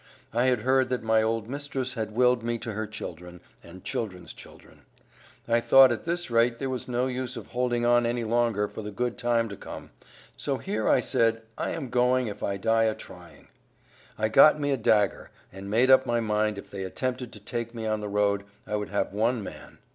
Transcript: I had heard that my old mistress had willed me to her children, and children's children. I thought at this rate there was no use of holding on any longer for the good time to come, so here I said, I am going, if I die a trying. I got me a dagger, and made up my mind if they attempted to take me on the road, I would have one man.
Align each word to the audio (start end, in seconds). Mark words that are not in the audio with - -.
I 0.33 0.45
had 0.47 0.61
heard 0.61 0.89
that 0.89 1.03
my 1.03 1.21
old 1.21 1.47
mistress 1.47 1.93
had 1.93 2.15
willed 2.15 2.41
me 2.41 2.57
to 2.57 2.71
her 2.71 2.87
children, 2.87 3.39
and 3.63 3.83
children's 3.83 4.33
children. 4.33 4.81
I 5.47 5.59
thought 5.59 5.91
at 5.91 6.05
this 6.05 6.31
rate 6.31 6.57
there 6.57 6.71
was 6.71 6.87
no 6.87 7.05
use 7.05 7.37
of 7.37 7.45
holding 7.45 7.85
on 7.85 8.07
any 8.07 8.23
longer 8.23 8.67
for 8.67 8.81
the 8.81 8.89
good 8.89 9.15
time 9.15 9.47
to 9.49 9.55
come, 9.55 9.91
so 10.35 10.57
here 10.57 10.89
I 10.89 11.01
said, 11.01 11.43
I 11.55 11.69
am 11.69 11.89
going, 11.89 12.25
if 12.25 12.41
I 12.41 12.57
die 12.57 12.85
a 12.85 12.95
trying. 12.95 13.49
I 14.17 14.27
got 14.27 14.59
me 14.59 14.71
a 14.71 14.77
dagger, 14.77 15.29
and 15.53 15.69
made 15.69 15.91
up 15.91 16.07
my 16.07 16.19
mind 16.19 16.57
if 16.57 16.71
they 16.71 16.83
attempted 16.83 17.31
to 17.33 17.39
take 17.39 17.75
me 17.75 17.85
on 17.85 18.01
the 18.01 18.09
road, 18.09 18.43
I 18.65 18.77
would 18.77 18.89
have 18.89 19.13
one 19.13 19.43
man. 19.43 19.77